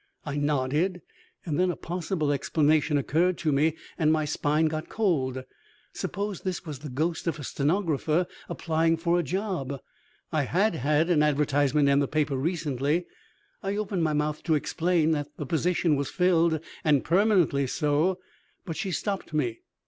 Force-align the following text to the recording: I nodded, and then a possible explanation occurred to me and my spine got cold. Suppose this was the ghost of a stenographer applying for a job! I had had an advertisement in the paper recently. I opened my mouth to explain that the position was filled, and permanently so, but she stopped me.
I 0.25 0.35
nodded, 0.35 1.03
and 1.45 1.59
then 1.59 1.69
a 1.69 1.75
possible 1.75 2.31
explanation 2.31 2.97
occurred 2.97 3.37
to 3.37 3.51
me 3.51 3.75
and 3.99 4.11
my 4.11 4.25
spine 4.25 4.65
got 4.65 4.89
cold. 4.89 5.43
Suppose 5.93 6.41
this 6.41 6.65
was 6.65 6.79
the 6.79 6.89
ghost 6.89 7.27
of 7.27 7.37
a 7.37 7.43
stenographer 7.43 8.25
applying 8.49 8.97
for 8.97 9.19
a 9.19 9.21
job! 9.21 9.79
I 10.31 10.45
had 10.45 10.73
had 10.73 11.11
an 11.11 11.21
advertisement 11.21 11.87
in 11.87 11.99
the 11.99 12.07
paper 12.07 12.35
recently. 12.35 13.05
I 13.61 13.75
opened 13.75 14.03
my 14.03 14.13
mouth 14.13 14.41
to 14.45 14.55
explain 14.55 15.11
that 15.11 15.27
the 15.37 15.45
position 15.45 15.95
was 15.95 16.09
filled, 16.09 16.59
and 16.83 17.05
permanently 17.05 17.67
so, 17.67 18.17
but 18.65 18.75
she 18.75 18.89
stopped 18.89 19.35
me. 19.35 19.59